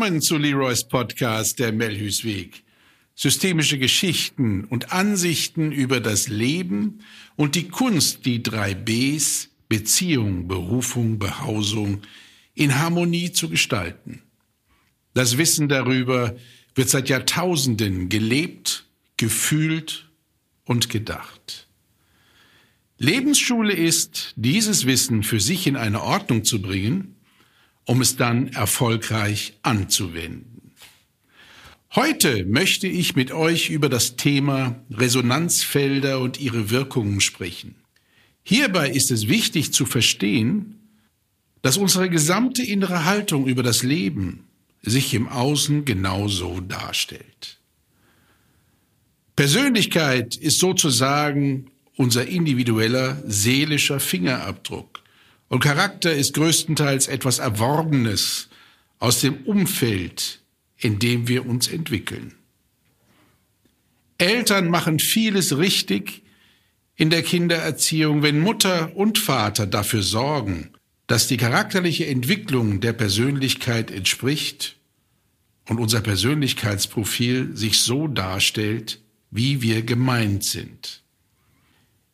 Willkommen 0.00 0.22
zu 0.22 0.38
Leroys 0.38 0.88
Podcast 0.88 1.58
Der 1.58 1.72
Melhüsweg. 1.72 2.62
Systemische 3.14 3.76
Geschichten 3.78 4.64
und 4.64 4.94
Ansichten 4.94 5.72
über 5.72 6.00
das 6.00 6.28
Leben 6.28 7.00
und 7.36 7.54
die 7.54 7.68
Kunst, 7.68 8.24
die 8.24 8.42
drei 8.42 8.72
Bs 8.72 9.50
Beziehung, 9.68 10.48
Berufung, 10.48 11.18
Behausung 11.18 12.00
in 12.54 12.78
Harmonie 12.78 13.32
zu 13.32 13.50
gestalten. 13.50 14.22
Das 15.12 15.36
Wissen 15.36 15.68
darüber 15.68 16.34
wird 16.74 16.88
seit 16.88 17.10
Jahrtausenden 17.10 18.08
gelebt, 18.08 18.86
gefühlt 19.18 20.08
und 20.64 20.88
gedacht. 20.88 21.68
Lebensschule 22.96 23.74
ist, 23.74 24.32
dieses 24.36 24.86
Wissen 24.86 25.24
für 25.24 25.40
sich 25.40 25.66
in 25.66 25.76
eine 25.76 26.02
Ordnung 26.02 26.44
zu 26.44 26.62
bringen 26.62 27.16
um 27.90 28.00
es 28.02 28.14
dann 28.14 28.46
erfolgreich 28.52 29.54
anzuwenden. 29.62 30.70
Heute 31.92 32.44
möchte 32.44 32.86
ich 32.86 33.16
mit 33.16 33.32
euch 33.32 33.68
über 33.68 33.88
das 33.88 34.14
Thema 34.14 34.80
Resonanzfelder 34.92 36.20
und 36.20 36.38
ihre 36.38 36.70
Wirkungen 36.70 37.20
sprechen. 37.20 37.74
Hierbei 38.44 38.90
ist 38.90 39.10
es 39.10 39.26
wichtig 39.26 39.72
zu 39.72 39.86
verstehen, 39.86 40.78
dass 41.62 41.78
unsere 41.78 42.08
gesamte 42.08 42.62
innere 42.62 43.06
Haltung 43.06 43.48
über 43.48 43.64
das 43.64 43.82
Leben 43.82 44.44
sich 44.82 45.12
im 45.12 45.26
Außen 45.26 45.84
genauso 45.84 46.60
darstellt. 46.60 47.58
Persönlichkeit 49.34 50.36
ist 50.36 50.60
sozusagen 50.60 51.72
unser 51.96 52.28
individueller 52.28 53.20
seelischer 53.26 53.98
Fingerabdruck. 53.98 55.00
Und 55.50 55.58
Charakter 55.58 56.14
ist 56.14 56.34
größtenteils 56.34 57.08
etwas 57.08 57.40
Erworbenes 57.40 58.48
aus 59.00 59.20
dem 59.20 59.38
Umfeld, 59.46 60.38
in 60.76 61.00
dem 61.00 61.26
wir 61.26 61.44
uns 61.44 61.66
entwickeln. 61.66 62.36
Eltern 64.16 64.68
machen 64.68 65.00
vieles 65.00 65.58
richtig 65.58 66.22
in 66.94 67.10
der 67.10 67.24
Kindererziehung, 67.24 68.22
wenn 68.22 68.38
Mutter 68.38 68.94
und 68.94 69.18
Vater 69.18 69.66
dafür 69.66 70.02
sorgen, 70.02 70.70
dass 71.08 71.26
die 71.26 71.36
charakterliche 71.36 72.06
Entwicklung 72.06 72.80
der 72.80 72.92
Persönlichkeit 72.92 73.90
entspricht 73.90 74.76
und 75.68 75.80
unser 75.80 76.00
Persönlichkeitsprofil 76.00 77.56
sich 77.56 77.80
so 77.80 78.06
darstellt, 78.06 79.00
wie 79.32 79.62
wir 79.62 79.82
gemeint 79.82 80.44
sind. 80.44 80.99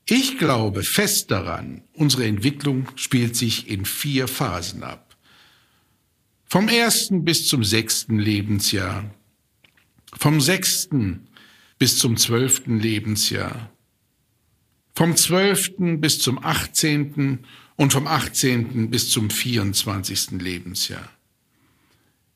Ich 0.09 0.39
glaube 0.39 0.85
fest 0.85 1.33
daran, 1.33 1.83
unsere 1.93 2.27
Entwicklung 2.27 2.87
spielt 2.95 3.35
sich 3.35 3.69
in 3.69 3.85
vier 3.85 4.29
Phasen 4.29 4.85
ab. 4.85 5.17
Vom 6.45 6.69
ersten 6.69 7.25
bis 7.25 7.48
zum 7.48 7.65
sechsten 7.65 8.21
Lebensjahr, 8.21 9.13
vom 10.17 10.41
sechsten 10.41 11.27
bis 11.81 11.98
zum 11.98 12.17
zwölften 12.17 12.79
Lebensjahr, 12.79 13.73
vom 14.95 15.17
zwölften 15.17 16.01
bis 16.01 16.20
zum 16.20 16.43
achtzehnten 16.43 17.41
und 17.75 17.93
vom 17.93 18.07
achtzehnten 18.07 18.91
bis 18.91 19.11
zum 19.11 19.29
vierundzwanzigsten 19.29 20.39
Lebensjahr. 20.39 21.11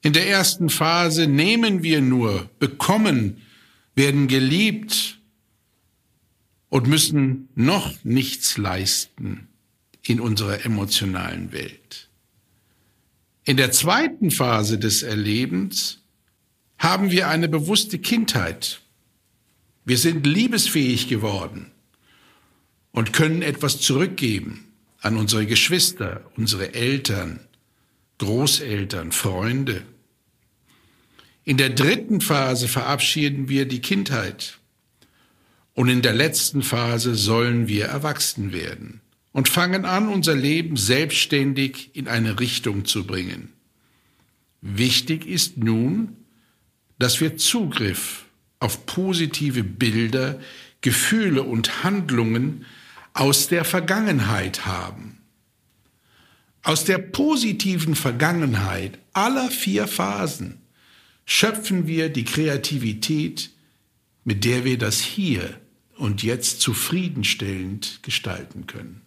In 0.02 0.12
der 0.12 0.26
ersten 0.26 0.70
Phase 0.70 1.28
nehmen 1.28 1.84
wir 1.84 2.00
nur, 2.00 2.50
bekommen, 2.58 3.42
werden 3.94 4.26
geliebt, 4.26 5.19
und 6.70 6.86
müssen 6.86 7.48
noch 7.54 7.92
nichts 8.04 8.56
leisten 8.56 9.48
in 10.02 10.20
unserer 10.20 10.64
emotionalen 10.64 11.52
Welt. 11.52 12.08
In 13.44 13.58
der 13.58 13.72
zweiten 13.72 14.30
Phase 14.30 14.78
des 14.78 15.02
Erlebens 15.02 15.98
haben 16.78 17.10
wir 17.10 17.28
eine 17.28 17.48
bewusste 17.48 17.98
Kindheit. 17.98 18.80
Wir 19.84 19.98
sind 19.98 20.26
liebesfähig 20.26 21.08
geworden 21.08 21.72
und 22.92 23.12
können 23.12 23.42
etwas 23.42 23.80
zurückgeben 23.80 24.66
an 25.00 25.16
unsere 25.16 25.46
Geschwister, 25.46 26.30
unsere 26.36 26.74
Eltern, 26.74 27.40
Großeltern, 28.18 29.12
Freunde. 29.12 29.82
In 31.42 31.56
der 31.56 31.70
dritten 31.70 32.20
Phase 32.20 32.68
verabschieden 32.68 33.48
wir 33.48 33.66
die 33.66 33.80
Kindheit 33.80 34.59
und 35.74 35.88
in 35.88 36.02
der 36.02 36.14
letzten 36.14 36.62
Phase 36.62 37.14
sollen 37.14 37.68
wir 37.68 37.86
erwachsen 37.86 38.52
werden 38.52 39.00
und 39.32 39.48
fangen 39.48 39.84
an, 39.84 40.08
unser 40.08 40.34
Leben 40.34 40.76
selbstständig 40.76 41.90
in 41.94 42.08
eine 42.08 42.40
Richtung 42.40 42.84
zu 42.84 43.04
bringen. 43.06 43.52
Wichtig 44.60 45.26
ist 45.26 45.56
nun, 45.56 46.16
dass 46.98 47.20
wir 47.20 47.36
Zugriff 47.36 48.26
auf 48.58 48.84
positive 48.84 49.64
Bilder, 49.64 50.38
Gefühle 50.82 51.42
und 51.42 51.82
Handlungen 51.82 52.66
aus 53.14 53.48
der 53.48 53.64
Vergangenheit 53.64 54.66
haben. 54.66 55.18
Aus 56.62 56.84
der 56.84 56.98
positiven 56.98 57.94
Vergangenheit 57.94 58.98
aller 59.14 59.50
vier 59.50 59.86
Phasen 59.86 60.60
schöpfen 61.24 61.86
wir 61.86 62.10
die 62.10 62.24
Kreativität, 62.24 63.50
mit 64.30 64.44
der 64.44 64.64
wir 64.64 64.78
das 64.78 65.00
Hier 65.00 65.58
und 65.96 66.22
Jetzt 66.22 66.60
zufriedenstellend 66.60 67.98
gestalten 68.04 68.68
können. 68.68 69.02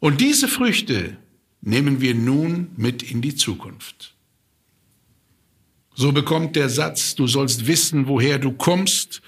Und 0.00 0.20
diese 0.20 0.48
Früchte 0.48 1.16
nehmen 1.60 2.00
wir 2.00 2.16
nun 2.16 2.72
mit 2.74 3.04
in 3.04 3.22
die 3.22 3.36
Zukunft. 3.36 4.16
So 5.94 6.10
bekommt 6.10 6.56
der 6.56 6.68
Satz, 6.68 7.14
du 7.14 7.28
sollst 7.28 7.68
wissen, 7.68 8.08
woher 8.08 8.40
du 8.40 8.50
kommst, 8.50 9.22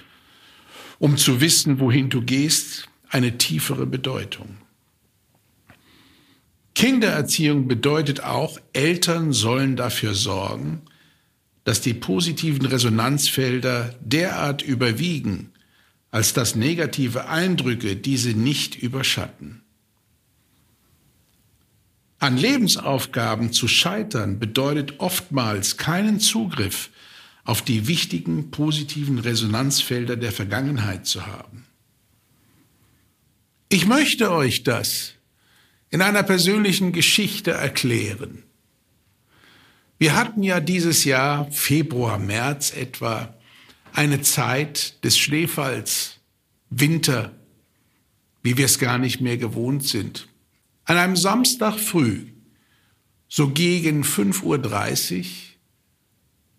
um 0.99 1.17
zu 1.17 1.41
wissen, 1.41 1.79
wohin 1.79 2.11
du 2.11 2.21
gehst, 2.21 2.89
eine 3.11 3.39
tiefere 3.39 3.87
Bedeutung. 3.87 4.57
Kindererziehung 6.75 7.69
bedeutet 7.69 8.25
auch, 8.25 8.59
Eltern 8.73 9.33
sollen 9.33 9.77
dafür 9.77 10.15
sorgen, 10.15 10.83
dass 11.65 11.81
die 11.81 11.95
positiven 11.95 12.67
Resonanzfelder 12.67 13.95
derart 14.01 14.63
überwiegen, 14.63 15.53
als 16.11 16.33
dass 16.33 16.55
negative 16.57 17.29
Eindrücke 17.29 17.97
diese 17.97 18.31
nicht 18.31 18.75
überschatten. 18.75 19.63
An 22.19 22.37
Lebensaufgaben 22.37 23.53
zu 23.53 23.67
scheitern 23.67 24.39
bedeutet 24.39 25.01
oftmals 25.01 25.77
keinen 25.77 26.21
Zugriff 26.21 26.91
auf 27.45 27.63
die 27.63 27.89
wichtigen 27.89 28.51
positiven 28.53 29.19
Resonanzfelder 29.19 30.17
der 30.17 30.31
Vergangenheit 30.31 31.07
zu 31.07 31.27
haben. 31.27 31.67
Ich 33.69 33.87
möchte 33.87 34.31
euch 34.31 34.63
das 34.63 35.15
in 35.91 36.03
einer 36.03 36.23
persönlichen 36.23 36.93
Geschichte 36.93 37.51
erklären. 37.53 38.45
Wir 40.03 40.17
hatten 40.17 40.43
ja 40.43 40.59
dieses 40.59 41.05
Jahr, 41.05 41.49
Februar, 41.53 42.19
März 42.19 42.73
etwa, 42.73 43.33
eine 43.93 44.21
Zeit 44.21 45.05
des 45.05 45.17
Schneefalls, 45.17 46.19
Winter, 46.71 47.37
wie 48.43 48.57
wir 48.57 48.65
es 48.65 48.81
gar 48.81 48.99
nicht 48.99 49.21
mehr 49.21 49.37
gewohnt 49.37 49.87
sind. 49.87 50.27
An 50.87 50.97
einem 50.97 51.15
Samstag 51.15 51.79
früh, 51.79 52.33
so 53.29 53.51
gegen 53.51 54.03
5.30 54.03 55.19
Uhr, 55.19 55.25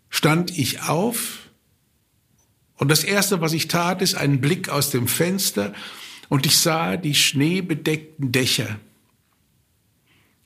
stand 0.07 0.57
ich 0.57 0.83
auf 0.83 1.49
und 2.77 2.87
das 2.87 3.03
Erste, 3.03 3.41
was 3.41 3.51
ich 3.51 3.67
tat, 3.67 4.01
ist 4.01 4.15
einen 4.15 4.39
Blick 4.39 4.69
aus 4.69 4.89
dem 4.89 5.09
Fenster 5.09 5.73
und 6.29 6.45
ich 6.45 6.55
sah 6.55 6.95
die 6.95 7.13
schneebedeckten 7.13 8.31
Dächer 8.31 8.79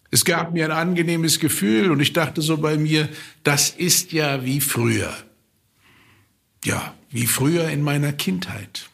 es 0.10 0.24
gab 0.24 0.54
mir 0.54 0.66
ein 0.66 0.72
angenehmes 0.72 1.40
Gefühl 1.40 1.92
und 1.92 2.00
ich 2.00 2.14
dachte 2.14 2.42
so 2.42 2.58
bei 2.58 2.78
mir, 2.78 3.10
das 3.44 3.70
ist 3.70 4.14
ja 4.14 4.46
wie 4.46 4.62
früher. 4.62 5.14
Ja, 6.64 6.96
wie 7.10 7.28
früher 7.28 7.70
in 7.70 7.82
meiner 7.82 8.14
Kindheit. 8.14 8.90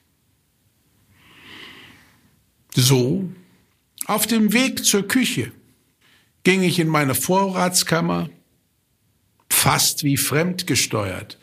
So, 2.76 3.30
auf 4.06 4.26
dem 4.26 4.54
Weg 4.54 4.84
zur 4.84 5.08
Küche 5.08 5.52
ging 6.44 6.64
ich 6.64 6.80
in 6.80 6.88
meine 6.88 7.16
Vorratskammer, 7.16 8.30
fast 9.50 10.04
wie 10.04 10.18
fremdgesteuert, 10.18 11.38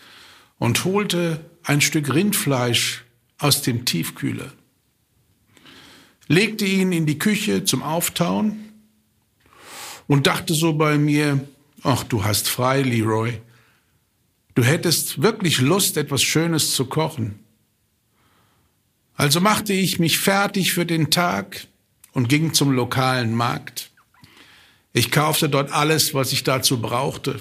und 0.58 0.84
holte 0.84 1.44
ein 1.62 1.80
Stück 1.80 2.12
Rindfleisch 2.12 3.04
aus 3.38 3.62
dem 3.62 3.84
Tiefkühler, 3.84 4.52
legte 6.26 6.66
ihn 6.66 6.92
in 6.92 7.06
die 7.06 7.18
Küche 7.18 7.64
zum 7.64 7.82
Auftauen 7.82 8.69
und 10.10 10.26
dachte 10.26 10.54
so 10.54 10.72
bei 10.72 10.98
mir, 10.98 11.46
ach, 11.84 12.02
du 12.02 12.24
hast 12.24 12.48
frei, 12.48 12.82
Leroy. 12.82 13.40
Du 14.56 14.64
hättest 14.64 15.22
wirklich 15.22 15.60
Lust, 15.60 15.96
etwas 15.96 16.20
Schönes 16.24 16.74
zu 16.74 16.86
kochen. 16.86 17.38
Also 19.14 19.40
machte 19.40 19.72
ich 19.72 20.00
mich 20.00 20.18
fertig 20.18 20.72
für 20.72 20.84
den 20.84 21.12
Tag 21.12 21.68
und 22.10 22.28
ging 22.28 22.54
zum 22.54 22.72
lokalen 22.72 23.36
Markt. 23.36 23.92
Ich 24.92 25.12
kaufte 25.12 25.48
dort 25.48 25.70
alles, 25.70 26.12
was 26.12 26.32
ich 26.32 26.42
dazu 26.42 26.82
brauchte. 26.82 27.40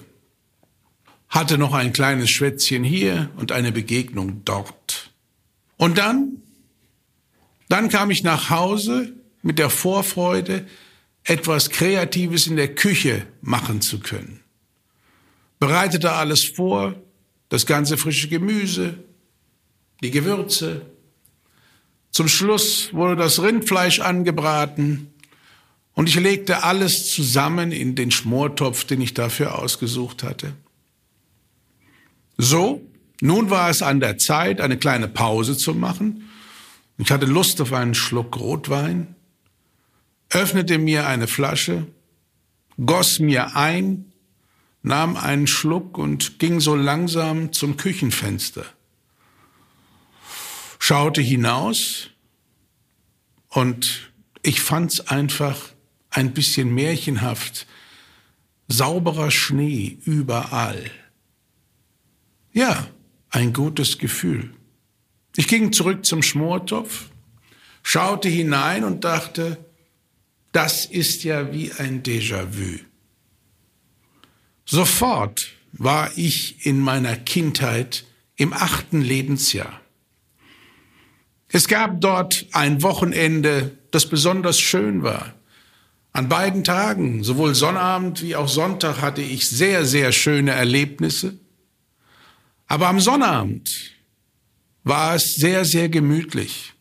hatte 1.28 1.58
noch 1.58 1.74
ein 1.74 1.92
kleines 1.92 2.30
Schwätzchen 2.30 2.84
hier 2.84 3.32
und 3.38 3.52
eine 3.52 3.72
Begegnung 3.72 4.46
dort. 4.46 5.10
Und 5.76 5.98
dann, 5.98 6.44
dann 7.68 7.90
kam 7.90 8.12
ich 8.12 8.22
nach 8.22 8.52
Hause 8.52 9.12
mit 9.42 9.58
der 9.58 9.72
Vorfreude, 9.72 10.68
etwas 11.24 11.70
Kreatives 11.70 12.48
in 12.48 12.56
der 12.56 12.74
Küche 12.76 13.26
machen 13.42 13.82
zu 13.82 14.00
können. 14.00 14.42
Bereitete 15.60 16.14
alles 16.14 16.44
vor, 16.44 16.96
das 17.50 17.66
ganze 17.66 17.98
frische 17.98 18.30
Gemüse, 18.30 19.04
die 20.02 20.12
Gewürze. 20.12 20.82
Zum 22.12 22.28
Schluss 22.28 22.94
wurde 22.94 23.16
das 23.16 23.42
Rindfleisch 23.42 24.00
angebraten 24.00 25.14
und 25.94 26.08
ich 26.08 26.16
legte 26.16 26.64
alles 26.64 27.12
zusammen 27.12 27.72
in 27.72 27.96
den 27.96 28.12
Schmortopf, 28.12 28.86
den 28.86 29.02
ich 29.02 29.14
dafür 29.14 29.60
ausgesucht 29.60 30.24
hatte. 30.24 30.54
So, 32.38 32.82
nun 33.22 33.50
war 33.50 33.70
es 33.70 33.82
an 33.82 34.00
der 34.00 34.18
Zeit, 34.18 34.62
eine 34.62 34.78
kleine 34.78 35.10
Pause 35.10 35.58
zu 35.58 35.74
machen. 35.74 36.30
Ich 36.98 37.12
hatte 37.12 37.26
Lust 37.26 37.60
auf 37.60 37.74
einen 37.74 37.96
Schluck 37.96 38.40
Rotwein, 38.40 39.16
öffnete 40.30 40.78
mir 40.78 41.08
eine 41.08 41.28
Flasche, 41.28 41.88
goss 42.86 43.20
mir 43.20 43.56
ein, 43.56 44.12
nahm 44.82 45.18
einen 45.18 45.48
Schluck 45.48 45.98
und 45.98 46.40
ging 46.40 46.60
so 46.60 46.76
langsam 46.76 47.52
zum 47.52 47.78
Küchenfenster. 47.78 48.66
Schaute 50.78 51.22
hinaus 51.22 52.10
und 53.50 54.12
ich 54.42 54.62
fand's 54.62 55.02
einfach 55.02 55.58
ein 56.10 56.34
bisschen 56.34 56.74
märchenhaft. 56.74 57.68
Sauberer 58.68 59.32
Schnee 59.32 59.98
überall. 60.06 60.92
Ja, 62.54 62.88
ein 63.30 63.52
gutes 63.52 63.98
Gefühl. 63.98 64.54
Ich 65.36 65.48
ging 65.48 65.74
zurück 65.74 66.06
zum 66.06 66.24
Schmortopf, 66.24 67.10
schaute 67.84 68.30
hinein 68.30 68.84
und 68.84 69.04
dachte, 69.04 69.58
das 70.52 70.86
ist 70.86 71.24
ja 71.24 71.54
wie 71.54 71.72
ein 71.74 72.04
Déjà-vu. 72.04 72.80
Sofort 74.66 75.50
war 75.72 76.12
ich 76.16 76.66
in 76.66 76.80
meiner 76.80 77.16
Kindheit 77.16 78.06
im 78.36 78.54
achten 78.54 79.02
Lebensjahr. 79.02 79.82
Es 81.48 81.68
gab 81.68 82.00
dort 82.02 82.46
ein 82.52 82.84
Wochenende, 82.84 83.78
das 83.92 84.08
besonders 84.08 84.60
schön 84.60 85.04
war. 85.04 85.34
An 86.12 86.30
beiden 86.30 86.64
Tagen, 86.64 87.24
sowohl 87.24 87.56
Sonnabend 87.56 88.22
wie 88.22 88.36
auch 88.36 88.48
Sonntag, 88.48 89.02
hatte 89.02 89.22
ich 89.22 89.48
sehr, 89.48 89.86
sehr 89.86 90.12
schöne 90.12 90.52
Erlebnisse. 90.52 91.40
Aber 92.68 92.88
am 92.88 93.00
Sonnabend 93.00 93.92
war 94.84 95.16
es 95.16 95.36
sehr, 95.36 95.66
sehr 95.66 95.90
gemütlich. 95.90 96.74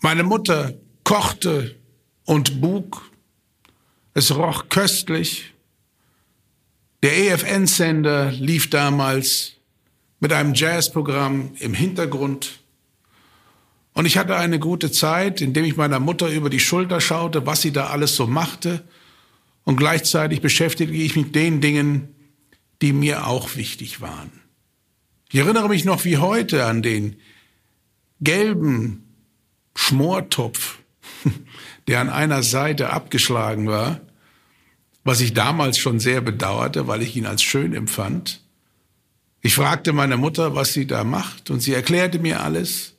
Meine 0.00 0.22
Mutter 0.22 0.74
kochte 1.04 1.76
und 2.24 2.60
bug. 2.60 3.10
Es 4.14 4.34
roch 4.34 4.68
köstlich. 4.68 5.52
Der 7.02 7.16
EFN-Sender 7.16 8.32
lief 8.32 8.70
damals 8.70 9.52
mit 10.20 10.32
einem 10.32 10.54
Jazzprogramm 10.54 11.52
im 11.58 11.74
Hintergrund. 11.74 12.60
Und 13.92 14.06
ich 14.06 14.16
hatte 14.16 14.36
eine 14.36 14.58
gute 14.58 14.90
Zeit, 14.90 15.40
indem 15.40 15.64
ich 15.64 15.76
meiner 15.76 16.00
Mutter 16.00 16.28
über 16.28 16.50
die 16.50 16.60
Schulter 16.60 17.00
schaute, 17.00 17.46
was 17.46 17.62
sie 17.62 17.72
da 17.72 17.88
alles 17.88 18.16
so 18.16 18.26
machte. 18.26 18.82
Und 19.64 19.76
gleichzeitig 19.76 20.40
beschäftigte 20.40 20.94
ich 20.94 21.14
mich 21.14 21.26
mit 21.26 21.34
den 21.34 21.60
Dingen, 21.60 22.08
die 22.82 22.92
mir 22.92 23.26
auch 23.26 23.56
wichtig 23.56 24.00
waren. 24.00 24.32
Ich 25.30 25.40
erinnere 25.40 25.68
mich 25.68 25.84
noch 25.84 26.04
wie 26.04 26.18
heute 26.18 26.64
an 26.64 26.82
den 26.82 27.16
gelben 28.20 29.04
Schmortopf, 29.74 30.73
der 31.88 32.00
an 32.00 32.10
einer 32.10 32.42
Seite 32.42 32.90
abgeschlagen 32.90 33.68
war, 33.68 34.00
was 35.04 35.20
ich 35.20 35.34
damals 35.34 35.78
schon 35.78 36.00
sehr 36.00 36.20
bedauerte, 36.20 36.88
weil 36.88 37.02
ich 37.02 37.16
ihn 37.16 37.26
als 37.26 37.42
schön 37.42 37.74
empfand. 37.74 38.40
Ich 39.42 39.54
fragte 39.54 39.92
meine 39.92 40.16
Mutter, 40.16 40.54
was 40.54 40.72
sie 40.72 40.86
da 40.86 41.04
macht, 41.04 41.50
und 41.50 41.60
sie 41.60 41.74
erklärte 41.74 42.18
mir 42.18 42.42
alles. 42.42 42.94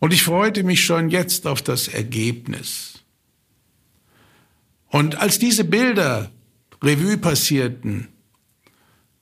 Und 0.00 0.12
ich 0.12 0.24
freute 0.24 0.64
mich 0.64 0.84
schon 0.84 1.08
jetzt 1.08 1.46
auf 1.46 1.62
das 1.62 1.88
Ergebnis. 1.88 3.04
Und 4.88 5.20
als 5.20 5.38
diese 5.38 5.64
Bilder 5.64 6.30
Revue 6.82 7.16
passierten, 7.16 8.08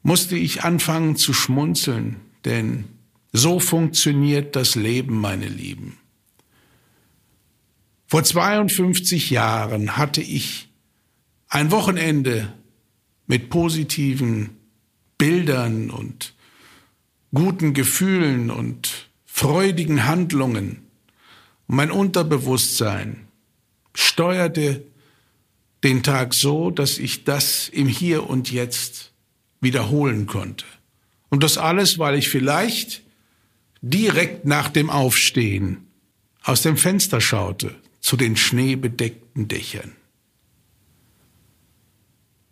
musste 0.02 0.36
ich 0.36 0.64
anfangen 0.64 1.16
zu 1.16 1.32
schmunzeln, 1.32 2.20
denn 2.44 2.84
so 3.32 3.58
funktioniert 3.58 4.54
das 4.56 4.74
Leben, 4.74 5.20
meine 5.20 5.48
Lieben. 5.48 5.98
Vor 8.14 8.22
52 8.22 9.30
Jahren 9.30 9.96
hatte 9.96 10.20
ich 10.20 10.68
ein 11.48 11.72
Wochenende 11.72 12.52
mit 13.26 13.50
positiven 13.50 14.50
Bildern 15.18 15.90
und 15.90 16.32
guten 17.34 17.74
Gefühlen 17.74 18.52
und 18.52 19.10
freudigen 19.24 20.06
Handlungen. 20.06 20.84
Mein 21.66 21.90
Unterbewusstsein 21.90 23.26
steuerte 23.94 24.84
den 25.82 26.04
Tag 26.04 26.34
so, 26.34 26.70
dass 26.70 26.98
ich 26.98 27.24
das 27.24 27.68
im 27.68 27.88
Hier 27.88 28.30
und 28.30 28.48
Jetzt 28.48 29.10
wiederholen 29.60 30.28
konnte. 30.28 30.66
Und 31.30 31.42
das 31.42 31.58
alles, 31.58 31.98
weil 31.98 32.16
ich 32.16 32.28
vielleicht 32.28 33.02
direkt 33.82 34.44
nach 34.44 34.68
dem 34.68 34.88
Aufstehen 34.88 35.88
aus 36.44 36.62
dem 36.62 36.76
Fenster 36.76 37.20
schaute 37.20 37.74
zu 38.04 38.18
den 38.18 38.36
schneebedeckten 38.36 39.48
Dächern. 39.48 39.96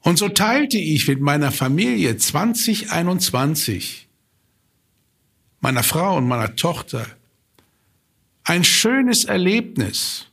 Und 0.01 0.17
so 0.17 0.31
teilte 0.31 0.79
ich 0.79 1.07
mit 1.07 1.21
meiner 1.21 1.53
Familie 1.53 2.17
2021, 2.17 4.09
meiner 5.61 5.83
Frau 5.83 6.17
und 6.17 6.27
meiner 6.27 6.57
Tochter, 6.57 7.07
ein 8.45 8.65
schönes 8.65 9.27
Erlebnis, 9.27 10.29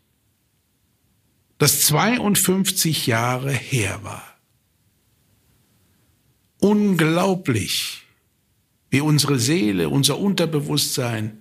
das 1.57 1.81
52 1.81 3.05
Jahre 3.05 3.51
her 3.51 3.99
war 4.03 4.29
unglaublich, 6.59 8.03
wie 8.89 9.01
unsere 9.01 9.39
Seele, 9.39 9.89
unser 9.89 10.17
Unterbewusstsein 10.19 11.38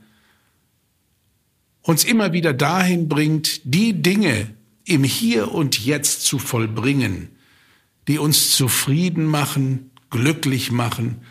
uns 1.88 2.04
immer 2.04 2.34
wieder 2.34 2.52
dahin 2.52 3.08
bringt, 3.08 3.62
die 3.64 3.94
Dinge 3.94 4.54
im 4.84 5.04
Hier 5.04 5.52
und 5.52 5.82
Jetzt 5.82 6.20
zu 6.20 6.38
vollbringen, 6.38 7.30
die 8.08 8.18
uns 8.18 8.50
zufrieden 8.50 9.24
machen, 9.24 9.90
glücklich 10.10 10.70
machen 10.70 11.22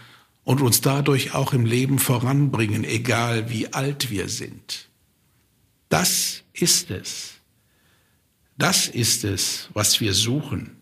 und 0.43 0.59
uns 0.61 0.81
dadurch 0.81 1.35
auch 1.35 1.53
im 1.53 1.67
Leben 1.67 1.99
voranbringen, 1.99 2.85
egal 2.85 3.51
wie 3.51 3.71
alt 3.71 4.09
wir 4.09 4.29
sind. 4.29 4.89
Das 5.89 6.41
ist 6.53 6.89
es. 6.89 7.35
Das 8.57 8.87
ist 8.87 9.25
es, 9.25 9.69
was 9.75 10.01
wir 10.01 10.15
suchen. 10.15 10.75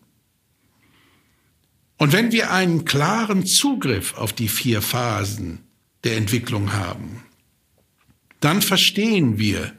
Und 1.98 2.14
wenn 2.14 2.32
wir 2.32 2.50
einen 2.50 2.86
klaren 2.86 3.44
Zugriff 3.44 4.14
auf 4.14 4.32
die 4.32 4.48
vier 4.48 4.80
Phasen 4.80 5.58
der 6.02 6.16
Entwicklung 6.16 6.72
haben, 6.72 7.26
dann 8.40 8.62
verstehen 8.62 9.38
wir 9.38 9.72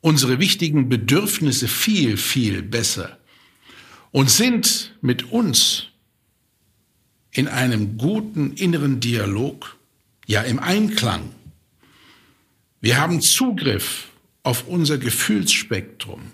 unsere 0.00 0.38
wichtigen 0.38 0.88
Bedürfnisse 0.88 1.68
viel, 1.68 2.16
viel 2.16 2.62
besser 2.62 3.18
und 4.12 4.30
sind 4.30 4.94
mit 5.00 5.30
uns 5.30 5.88
in 7.32 7.48
einem 7.48 7.96
guten 7.96 8.54
inneren 8.54 9.00
Dialog, 9.00 9.76
ja 10.26 10.42
im 10.42 10.58
Einklang. 10.58 11.32
Wir 12.80 12.98
haben 12.98 13.20
Zugriff 13.20 14.08
auf 14.42 14.66
unser 14.66 14.98
Gefühlsspektrum 14.98 16.32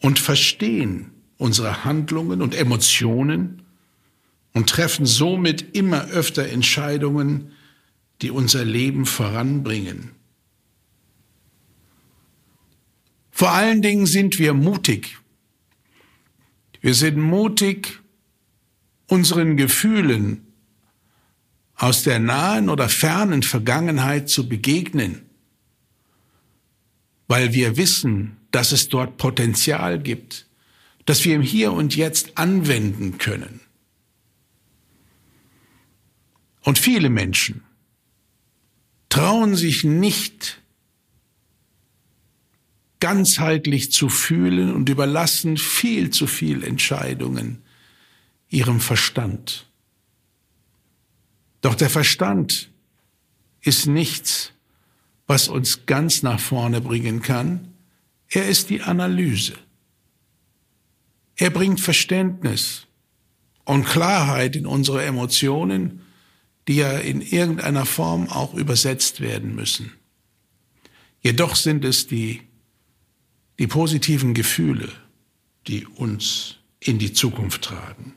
und 0.00 0.18
verstehen 0.18 1.10
unsere 1.36 1.84
Handlungen 1.84 2.40
und 2.40 2.54
Emotionen 2.54 3.62
und 4.52 4.68
treffen 4.68 5.06
somit 5.06 5.76
immer 5.76 6.06
öfter 6.08 6.48
Entscheidungen, 6.48 7.52
die 8.22 8.30
unser 8.30 8.64
Leben 8.64 9.04
voranbringen. 9.04 10.12
Vor 13.32 13.50
allen 13.50 13.82
Dingen 13.82 14.06
sind 14.06 14.38
wir 14.38 14.54
mutig. 14.54 15.18
Wir 16.80 16.94
sind 16.94 17.18
mutig, 17.18 18.00
unseren 19.08 19.56
Gefühlen 19.56 20.46
aus 21.74 22.04
der 22.04 22.20
nahen 22.20 22.68
oder 22.68 22.88
fernen 22.88 23.42
Vergangenheit 23.42 24.28
zu 24.28 24.48
begegnen, 24.48 25.22
weil 27.26 27.52
wir 27.52 27.76
wissen, 27.76 28.36
dass 28.52 28.70
es 28.70 28.88
dort 28.88 29.16
Potenzial 29.16 29.98
gibt, 29.98 30.46
das 31.06 31.24
wir 31.24 31.34
im 31.34 31.42
Hier 31.42 31.72
und 31.72 31.96
Jetzt 31.96 32.38
anwenden 32.38 33.18
können. 33.18 33.60
Und 36.60 36.78
viele 36.78 37.10
Menschen 37.10 37.64
trauen 39.12 39.56
sich 39.56 39.84
nicht 39.84 40.62
ganzheitlich 42.98 43.92
zu 43.92 44.08
fühlen 44.08 44.72
und 44.72 44.88
überlassen 44.88 45.58
viel 45.58 46.08
zu 46.08 46.26
viel 46.26 46.64
Entscheidungen 46.64 47.62
ihrem 48.48 48.80
Verstand. 48.80 49.66
Doch 51.60 51.74
der 51.74 51.90
Verstand 51.90 52.70
ist 53.60 53.86
nichts, 53.86 54.54
was 55.26 55.48
uns 55.48 55.84
ganz 55.84 56.22
nach 56.22 56.40
vorne 56.40 56.80
bringen 56.80 57.20
kann. 57.20 57.74
Er 58.28 58.48
ist 58.48 58.70
die 58.70 58.80
Analyse. 58.80 59.58
Er 61.36 61.50
bringt 61.50 61.82
Verständnis 61.82 62.86
und 63.66 63.84
Klarheit 63.84 64.56
in 64.56 64.64
unsere 64.64 65.04
Emotionen, 65.04 66.00
die 66.68 66.76
ja 66.76 66.98
in 66.98 67.20
irgendeiner 67.20 67.86
Form 67.86 68.28
auch 68.28 68.54
übersetzt 68.54 69.20
werden 69.20 69.54
müssen. 69.54 69.92
Jedoch 71.20 71.56
sind 71.56 71.84
es 71.84 72.06
die 72.06 72.42
die 73.58 73.66
positiven 73.66 74.34
Gefühle, 74.34 74.88
die 75.68 75.86
uns 75.86 76.56
in 76.80 76.98
die 76.98 77.12
Zukunft 77.12 77.62
tragen. 77.62 78.14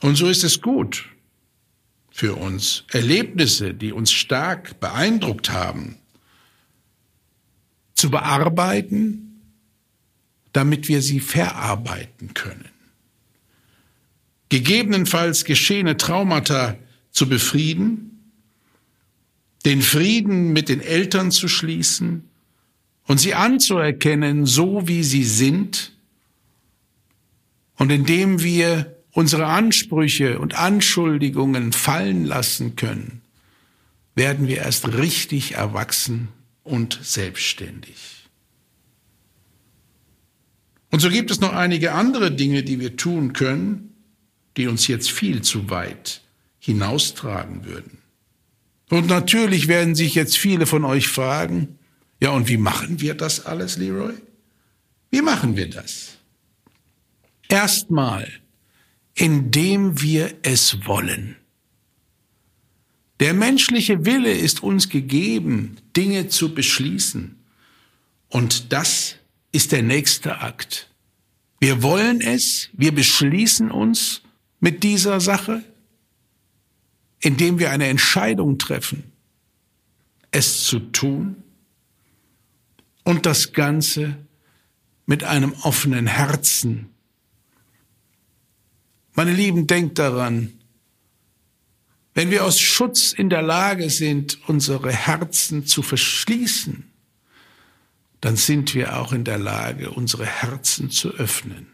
Und 0.00 0.16
so 0.16 0.26
ist 0.26 0.42
es 0.44 0.60
gut 0.60 1.08
für 2.10 2.34
uns, 2.34 2.84
Erlebnisse, 2.90 3.74
die 3.74 3.92
uns 3.92 4.12
stark 4.12 4.80
beeindruckt 4.80 5.50
haben, 5.50 5.98
zu 7.94 8.10
bearbeiten, 8.10 9.40
damit 10.52 10.88
wir 10.88 11.02
sie 11.02 11.20
verarbeiten 11.20 12.34
können. 12.34 12.68
Gegebenenfalls 14.50 15.44
geschehene 15.44 15.96
Traumata 15.96 16.76
zu 17.10 17.28
befrieden 17.28 18.10
den 19.64 19.82
Frieden 19.82 20.52
mit 20.52 20.68
den 20.68 20.80
Eltern 20.80 21.30
zu 21.30 21.48
schließen 21.48 22.28
und 23.06 23.18
sie 23.18 23.34
anzuerkennen, 23.34 24.46
so 24.46 24.88
wie 24.88 25.02
sie 25.02 25.24
sind, 25.24 25.92
und 27.76 27.90
indem 27.90 28.42
wir 28.42 28.94
unsere 29.12 29.46
Ansprüche 29.46 30.38
und 30.38 30.54
Anschuldigungen 30.54 31.72
fallen 31.72 32.26
lassen 32.26 32.76
können, 32.76 33.22
werden 34.14 34.48
wir 34.48 34.58
erst 34.58 34.88
richtig 34.94 35.52
erwachsen 35.52 36.28
und 36.62 36.98
selbstständig. 37.02 38.28
Und 40.90 41.00
so 41.00 41.08
gibt 41.08 41.30
es 41.30 41.40
noch 41.40 41.54
einige 41.54 41.92
andere 41.92 42.30
Dinge, 42.30 42.62
die 42.62 42.80
wir 42.80 42.96
tun 42.96 43.32
können, 43.32 43.89
die 44.56 44.66
uns 44.66 44.86
jetzt 44.86 45.10
viel 45.10 45.42
zu 45.42 45.70
weit 45.70 46.22
hinaustragen 46.58 47.64
würden. 47.64 47.98
Und 48.90 49.06
natürlich 49.06 49.68
werden 49.68 49.94
sich 49.94 50.14
jetzt 50.14 50.36
viele 50.36 50.66
von 50.66 50.84
euch 50.84 51.08
fragen, 51.08 51.78
ja, 52.20 52.30
und 52.30 52.48
wie 52.48 52.58
machen 52.58 53.00
wir 53.00 53.14
das 53.14 53.46
alles, 53.46 53.78
Leroy? 53.78 54.14
Wie 55.10 55.22
machen 55.22 55.56
wir 55.56 55.70
das? 55.70 56.18
Erstmal, 57.48 58.28
indem 59.14 60.00
wir 60.00 60.34
es 60.42 60.86
wollen. 60.86 61.36
Der 63.20 63.34
menschliche 63.34 64.04
Wille 64.04 64.32
ist 64.32 64.62
uns 64.62 64.88
gegeben, 64.88 65.76
Dinge 65.96 66.28
zu 66.28 66.54
beschließen. 66.54 67.36
Und 68.28 68.72
das 68.72 69.16
ist 69.52 69.72
der 69.72 69.82
nächste 69.82 70.40
Akt. 70.40 70.90
Wir 71.58 71.82
wollen 71.82 72.20
es, 72.20 72.70
wir 72.72 72.92
beschließen 72.92 73.70
uns 73.70 74.22
mit 74.60 74.82
dieser 74.84 75.20
Sache, 75.20 75.64
indem 77.20 77.58
wir 77.58 77.70
eine 77.70 77.88
Entscheidung 77.88 78.58
treffen, 78.58 79.12
es 80.30 80.64
zu 80.64 80.78
tun 80.78 81.42
und 83.04 83.26
das 83.26 83.52
Ganze 83.52 84.16
mit 85.06 85.24
einem 85.24 85.52
offenen 85.62 86.06
Herzen. 86.06 86.90
Meine 89.14 89.32
Lieben, 89.32 89.66
denkt 89.66 89.98
daran, 89.98 90.52
wenn 92.14 92.30
wir 92.30 92.44
aus 92.44 92.60
Schutz 92.60 93.12
in 93.12 93.30
der 93.30 93.42
Lage 93.42 93.90
sind, 93.90 94.38
unsere 94.48 94.92
Herzen 94.92 95.66
zu 95.66 95.82
verschließen, 95.82 96.90
dann 98.20 98.36
sind 98.36 98.74
wir 98.74 98.98
auch 98.98 99.12
in 99.12 99.24
der 99.24 99.38
Lage, 99.38 99.90
unsere 99.90 100.26
Herzen 100.26 100.90
zu 100.90 101.10
öffnen. 101.10 101.68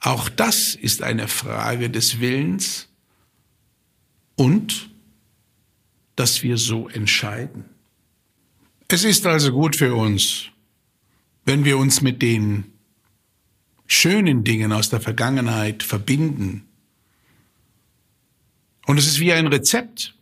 Auch 0.00 0.28
das 0.28 0.74
ist 0.74 1.02
eine 1.02 1.28
Frage 1.28 1.90
des 1.90 2.20
Willens 2.20 2.88
und 4.36 4.90
dass 6.14 6.42
wir 6.42 6.56
so 6.58 6.88
entscheiden. 6.88 7.64
Es 8.88 9.04
ist 9.04 9.26
also 9.26 9.52
gut 9.52 9.76
für 9.76 9.94
uns, 9.94 10.44
wenn 11.44 11.64
wir 11.64 11.78
uns 11.78 12.02
mit 12.02 12.22
den 12.22 12.72
schönen 13.86 14.44
Dingen 14.44 14.72
aus 14.72 14.90
der 14.90 15.00
Vergangenheit 15.00 15.82
verbinden. 15.82 16.66
Und 18.86 18.98
es 18.98 19.06
ist 19.06 19.18
wie 19.18 19.32
ein 19.32 19.46
Rezept. 19.48 20.14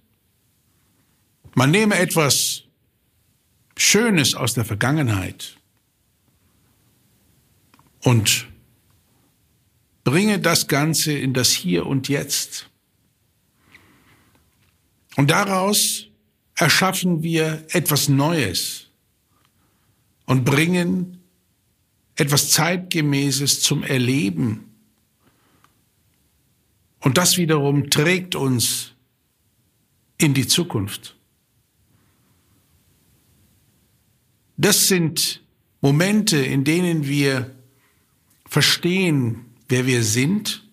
Man 1.55 1.71
nehme 1.71 1.97
etwas 1.97 2.65
Schönes 3.77 4.35
aus 4.35 4.55
der 4.55 4.65
Vergangenheit 4.65 5.57
und 8.03 8.47
bringe 10.05 10.39
das 10.39 10.69
Ganze 10.69 11.13
in 11.13 11.33
das 11.33 11.51
Hier 11.51 11.87
und 11.87 12.09
Jetzt. 12.09 12.71
Und 15.17 15.31
daraus 15.31 16.07
erschaffen 16.57 17.23
wir 17.23 17.65
etwas 17.71 18.09
Neues 18.09 18.91
und 20.27 20.45
bringen 20.45 21.21
etwas 22.17 22.51
Zeitgemäßes 22.51 23.61
zum 23.61 23.83
Erleben. 23.83 24.71
Und 27.01 27.19
das 27.19 27.37
wiederum 27.37 27.91
trägt 27.91 28.35
uns 28.35 28.93
in 30.17 30.33
die 30.35 30.47
Zukunft. 30.47 31.17
Das 34.57 34.89
sind 34.89 35.43
Momente, 35.81 36.39
in 36.39 36.65
denen 36.65 37.07
wir 37.07 37.55
verstehen, 38.47 39.44
wer 39.69 39.87
wir 39.87 40.03
sind 40.03 40.69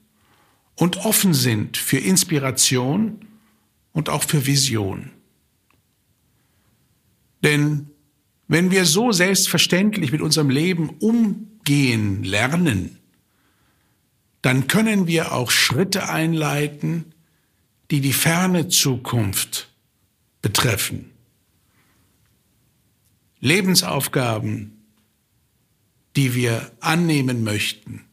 und 0.75 0.97
offen 1.05 1.33
sind 1.33 1.77
für 1.77 1.97
Inspiration 1.97 3.25
und 3.91 4.09
auch 4.09 4.23
für 4.23 4.45
Vision. 4.45 5.11
Denn 7.43 7.89
wenn 8.47 8.71
wir 8.71 8.85
so 8.85 9.11
selbstverständlich 9.11 10.11
mit 10.11 10.21
unserem 10.21 10.49
Leben 10.49 10.89
umgehen 10.99 12.23
lernen, 12.23 12.97
dann 14.41 14.67
können 14.67 15.07
wir 15.07 15.33
auch 15.33 15.51
Schritte 15.51 16.09
einleiten, 16.09 17.13
die 17.91 18.01
die 18.01 18.13
ferne 18.13 18.67
Zukunft 18.67 19.69
betreffen. 20.41 21.11
Lebensaufgaben, 23.39 24.83
die 26.15 26.35
wir 26.35 26.71
annehmen 26.79 27.43
möchten. 27.43 28.05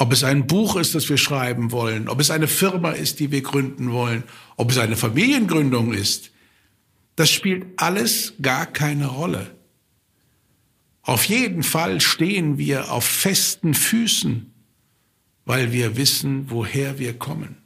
Ob 0.00 0.12
es 0.12 0.22
ein 0.22 0.46
Buch 0.46 0.76
ist, 0.76 0.94
das 0.94 1.08
wir 1.08 1.16
schreiben 1.16 1.72
wollen, 1.72 2.08
ob 2.08 2.20
es 2.20 2.30
eine 2.30 2.46
Firma 2.46 2.92
ist, 2.92 3.18
die 3.18 3.32
wir 3.32 3.42
gründen 3.42 3.90
wollen, 3.90 4.22
ob 4.56 4.70
es 4.70 4.78
eine 4.78 4.96
Familiengründung 4.96 5.92
ist, 5.92 6.30
das 7.16 7.32
spielt 7.32 7.66
alles 7.76 8.34
gar 8.40 8.64
keine 8.64 9.08
Rolle. 9.08 9.56
Auf 11.02 11.24
jeden 11.24 11.64
Fall 11.64 12.00
stehen 12.00 12.58
wir 12.58 12.92
auf 12.92 13.04
festen 13.04 13.74
Füßen, 13.74 14.54
weil 15.44 15.72
wir 15.72 15.96
wissen, 15.96 16.48
woher 16.48 17.00
wir 17.00 17.18
kommen. 17.18 17.56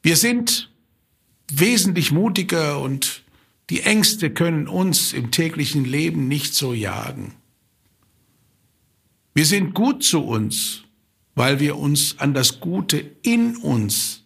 Wir 0.00 0.14
sind 0.14 0.70
wesentlich 1.50 2.12
mutiger 2.12 2.80
und 2.80 3.24
die 3.68 3.82
Ängste 3.82 4.30
können 4.30 4.68
uns 4.68 5.12
im 5.12 5.32
täglichen 5.32 5.84
Leben 5.84 6.28
nicht 6.28 6.54
so 6.54 6.72
jagen. 6.72 7.34
Wir 9.36 9.44
sind 9.44 9.74
gut 9.74 10.02
zu 10.02 10.24
uns, 10.24 10.84
weil 11.34 11.60
wir 11.60 11.76
uns 11.76 12.18
an 12.18 12.32
das 12.32 12.58
Gute 12.58 12.96
in 13.20 13.58
uns 13.58 14.24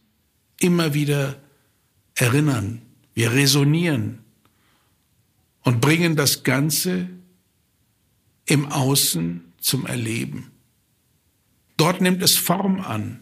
immer 0.61 0.95
wieder 0.95 1.43
erinnern. 2.15 2.83
Wir 3.15 3.33
resonieren 3.33 4.21
und 5.63 5.81
bringen 5.81 6.15
das 6.15 6.45
Ganze 6.45 7.09
im 8.47 8.71
Außen 8.71 9.53
zum 9.59 9.85
Erleben. 9.85 10.53
Dort 11.77 12.01
nimmt 12.01 12.23
es 12.23 12.37
Form 12.37 12.81
an. 12.81 13.19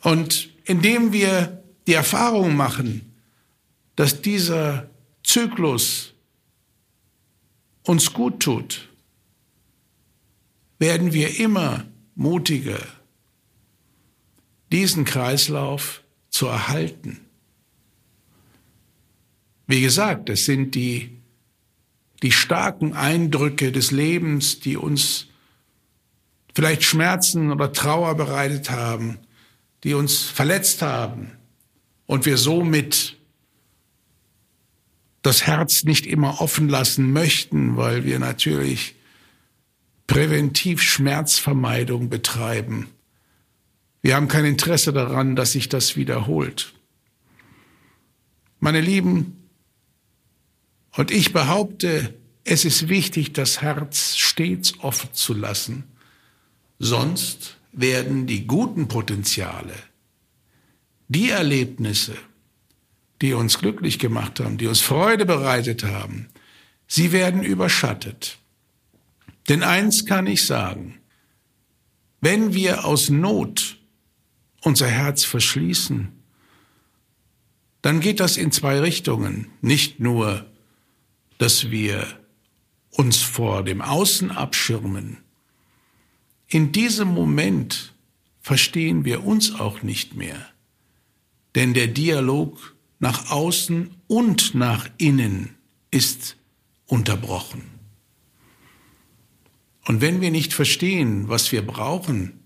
Und 0.00 0.48
indem 0.64 1.12
wir 1.12 1.62
die 1.86 1.92
Erfahrung 1.92 2.56
machen, 2.56 3.12
dass 3.96 4.22
dieser 4.22 4.88
Zyklus 5.22 6.14
uns 7.82 8.14
gut 8.14 8.40
tut, 8.40 8.88
werden 10.84 11.14
wir 11.14 11.40
immer 11.40 11.86
mutiger, 12.14 12.78
diesen 14.70 15.06
Kreislauf 15.06 16.02
zu 16.28 16.46
erhalten. 16.46 17.20
Wie 19.66 19.80
gesagt, 19.80 20.28
es 20.28 20.44
sind 20.44 20.74
die, 20.74 21.22
die 22.22 22.32
starken 22.32 22.92
Eindrücke 22.92 23.72
des 23.72 23.92
Lebens, 23.92 24.60
die 24.60 24.76
uns 24.76 25.28
vielleicht 26.54 26.82
Schmerzen 26.82 27.50
oder 27.50 27.72
Trauer 27.72 28.14
bereitet 28.14 28.68
haben, 28.68 29.20
die 29.84 29.94
uns 29.94 30.24
verletzt 30.24 30.82
haben 30.82 31.32
und 32.04 32.26
wir 32.26 32.36
somit 32.36 33.16
das 35.22 35.46
Herz 35.46 35.84
nicht 35.84 36.04
immer 36.04 36.42
offen 36.42 36.68
lassen 36.68 37.10
möchten, 37.10 37.78
weil 37.78 38.04
wir 38.04 38.18
natürlich 38.18 38.96
präventiv 40.06 40.82
Schmerzvermeidung 40.82 42.08
betreiben. 42.08 42.88
Wir 44.02 44.16
haben 44.16 44.28
kein 44.28 44.44
Interesse 44.44 44.92
daran, 44.92 45.34
dass 45.34 45.52
sich 45.52 45.68
das 45.68 45.96
wiederholt. 45.96 46.74
Meine 48.60 48.80
Lieben, 48.80 49.48
und 50.96 51.10
ich 51.10 51.32
behaupte, 51.32 52.14
es 52.44 52.64
ist 52.64 52.88
wichtig, 52.88 53.32
das 53.32 53.62
Herz 53.62 54.16
stets 54.16 54.78
offen 54.80 55.10
zu 55.12 55.32
lassen, 55.34 55.84
sonst 56.78 57.56
werden 57.72 58.26
die 58.26 58.46
guten 58.46 58.88
Potenziale, 58.88 59.74
die 61.08 61.30
Erlebnisse, 61.30 62.14
die 63.22 63.32
uns 63.32 63.58
glücklich 63.58 63.98
gemacht 63.98 64.40
haben, 64.40 64.58
die 64.58 64.66
uns 64.66 64.80
Freude 64.80 65.24
bereitet 65.26 65.84
haben, 65.84 66.28
sie 66.86 67.12
werden 67.12 67.42
überschattet. 67.42 68.38
Denn 69.48 69.62
eins 69.62 70.06
kann 70.06 70.26
ich 70.26 70.44
sagen, 70.44 71.00
wenn 72.20 72.54
wir 72.54 72.84
aus 72.84 73.10
Not 73.10 73.78
unser 74.62 74.88
Herz 74.88 75.24
verschließen, 75.24 76.12
dann 77.82 78.00
geht 78.00 78.20
das 78.20 78.38
in 78.38 78.50
zwei 78.50 78.80
Richtungen. 78.80 79.48
Nicht 79.60 80.00
nur 80.00 80.46
dass 81.38 81.70
wir 81.70 82.06
uns 82.90 83.18
vor 83.18 83.64
dem 83.64 83.82
Außen 83.82 84.30
abschirmen. 84.30 85.18
In 86.46 86.72
diesem 86.72 87.08
Moment 87.08 87.92
verstehen 88.40 89.04
wir 89.04 89.24
uns 89.24 89.54
auch 89.54 89.82
nicht 89.82 90.14
mehr, 90.14 90.48
denn 91.54 91.74
der 91.74 91.88
Dialog 91.88 92.74
nach 92.98 93.30
außen 93.30 93.90
und 94.06 94.54
nach 94.54 94.88
innen 94.98 95.56
ist 95.90 96.36
unterbrochen. 96.86 97.73
Und 99.86 100.00
wenn 100.00 100.20
wir 100.20 100.30
nicht 100.30 100.54
verstehen, 100.54 101.28
was 101.28 101.52
wir 101.52 101.66
brauchen, 101.66 102.40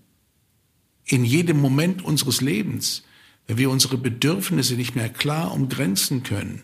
in 1.05 1.25
jedem 1.25 1.59
Moment 1.59 2.03
unseres 2.03 2.41
Lebens, 2.41 3.03
wenn 3.47 3.57
wir 3.57 3.69
unsere 3.69 3.97
Bedürfnisse 3.97 4.75
nicht 4.75 4.95
mehr 4.95 5.09
klar 5.09 5.53
umgrenzen 5.53 6.23
können, 6.23 6.63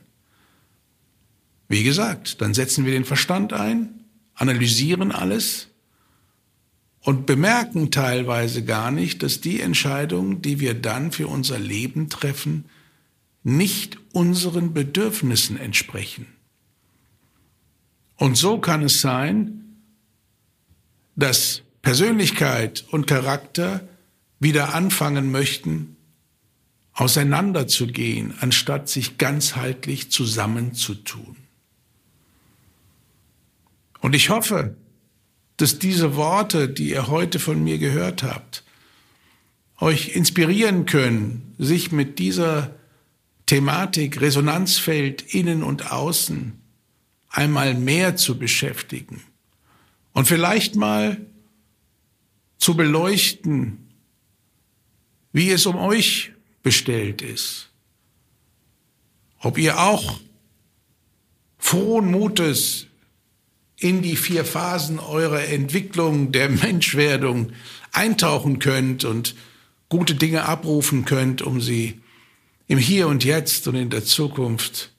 wie 1.67 1.83
gesagt, 1.83 2.41
dann 2.41 2.53
setzen 2.53 2.85
wir 2.85 2.91
den 2.91 3.05
Verstand 3.05 3.53
ein, 3.53 4.05
analysieren 4.35 5.11
alles 5.11 5.69
und 7.01 7.25
bemerken 7.25 7.89
teilweise 7.89 8.63
gar 8.63 8.91
nicht, 8.91 9.23
dass 9.23 9.41
die 9.41 9.61
Entscheidungen, 9.61 10.41
die 10.41 10.59
wir 10.59 10.73
dann 10.73 11.11
für 11.11 11.27
unser 11.27 11.57
Leben 11.57 12.09
treffen, 12.09 12.65
nicht 13.43 13.97
unseren 14.11 14.73
Bedürfnissen 14.73 15.57
entsprechen. 15.57 16.27
Und 18.17 18.37
so 18.37 18.59
kann 18.59 18.83
es 18.83 19.01
sein, 19.01 19.64
dass 21.15 21.61
Persönlichkeit 21.81 22.85
und 22.91 23.07
Charakter 23.07 23.87
wieder 24.39 24.73
anfangen 24.73 25.31
möchten, 25.31 25.95
auseinanderzugehen, 26.93 28.33
anstatt 28.39 28.89
sich 28.89 29.17
ganzheitlich 29.17 30.11
zusammenzutun. 30.11 31.35
Und 34.01 34.15
ich 34.15 34.29
hoffe, 34.29 34.75
dass 35.57 35.79
diese 35.79 36.15
Worte, 36.15 36.69
die 36.69 36.89
ihr 36.89 37.07
heute 37.07 37.39
von 37.39 37.63
mir 37.63 37.77
gehört 37.77 38.23
habt, 38.23 38.63
euch 39.79 40.15
inspirieren 40.15 40.85
können, 40.85 41.53
sich 41.57 41.91
mit 41.91 42.19
dieser 42.19 42.75
Thematik 43.45 44.21
Resonanzfeld 44.21 45.21
innen 45.33 45.63
und 45.63 45.91
außen 45.91 46.59
einmal 47.29 47.73
mehr 47.73 48.15
zu 48.15 48.37
beschäftigen 48.37 49.21
und 50.15 50.25
vielleicht 50.25 50.75
mal 50.75 51.17
zu 52.57 52.75
beleuchten, 52.75 53.89
wie 55.33 55.51
es 55.51 55.65
um 55.65 55.75
euch 55.75 56.31
bestellt 56.63 57.21
ist. 57.21 57.69
Ob 59.39 59.57
ihr 59.57 59.77
auch 59.77 60.19
frohen 61.57 62.09
Mutes 62.09 62.87
in 63.77 64.01
die 64.01 64.15
vier 64.15 64.45
Phasen 64.45 64.99
eurer 64.99 65.43
Entwicklung, 65.43 66.31
der 66.31 66.49
Menschwerdung 66.49 67.51
eintauchen 67.91 68.59
könnt 68.59 69.03
und 69.03 69.35
gute 69.89 70.15
Dinge 70.15 70.45
abrufen 70.45 71.03
könnt, 71.03 71.41
um 71.41 71.59
sie 71.59 71.99
im 72.67 72.77
Hier 72.79 73.09
und 73.09 73.25
Jetzt 73.25 73.67
und 73.67 73.75
in 73.75 73.89
der 73.89 74.05
Zukunft 74.05 74.94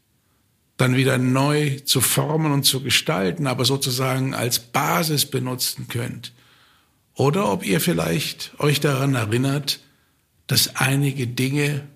dann 0.76 0.96
wieder 0.96 1.18
neu 1.18 1.80
zu 1.80 2.00
formen 2.00 2.52
und 2.52 2.64
zu 2.64 2.82
gestalten, 2.82 3.46
aber 3.46 3.64
sozusagen 3.64 4.34
als 4.34 4.58
Basis 4.58 5.26
benutzen 5.26 5.88
könnt. 5.88 6.32
Oder 7.14 7.50
ob 7.50 7.64
ihr 7.64 7.80
vielleicht 7.80 8.52
euch 8.58 8.80
daran 8.80 9.14
erinnert, 9.14 9.80
dass 10.46 10.76
einige 10.76 11.26
Dinge 11.26 11.88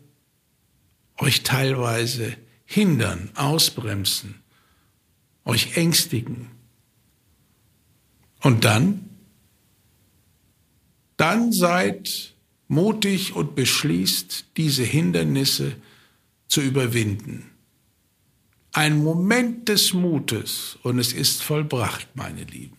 euch 1.18 1.42
teilweise 1.42 2.34
hindern, 2.64 3.30
ausbremsen, 3.34 4.36
euch 5.44 5.76
ängstigen, 5.76 6.50
und 8.40 8.64
dann? 8.64 9.08
Dann 11.16 11.52
seid 11.52 12.34
mutig 12.68 13.34
und 13.34 13.54
beschließt, 13.54 14.46
diese 14.56 14.82
Hindernisse 14.82 15.76
zu 16.48 16.62
überwinden. 16.62 17.49
Ein 18.72 19.02
Moment 19.02 19.68
des 19.68 19.92
Mutes 19.92 20.78
und 20.83 20.98
es 20.98 21.12
ist 21.12 21.42
vollbracht, 21.42 22.09
meine 22.14 22.44
Lieben. 22.44 22.76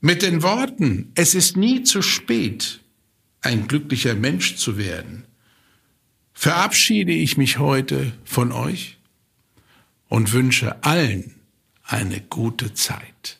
Mit 0.00 0.22
den 0.22 0.42
Worten, 0.42 1.10
es 1.14 1.34
ist 1.34 1.56
nie 1.56 1.82
zu 1.82 2.02
spät, 2.02 2.80
ein 3.40 3.66
glücklicher 3.66 4.14
Mensch 4.14 4.56
zu 4.56 4.78
werden, 4.78 5.24
verabschiede 6.32 7.12
ich 7.12 7.36
mich 7.36 7.58
heute 7.58 8.12
von 8.24 8.52
euch 8.52 8.98
und 10.08 10.32
wünsche 10.32 10.82
allen 10.84 11.34
eine 11.82 12.20
gute 12.20 12.74
Zeit. 12.74 13.38